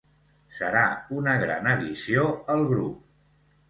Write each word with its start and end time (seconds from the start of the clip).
Serà 0.59 0.81
una 1.19 1.37
gran 1.43 1.71
addició 1.77 2.29
al 2.59 2.69
grup. 2.77 3.03